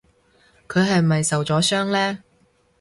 [0.67, 2.23] 佢係咪受咗傷呢？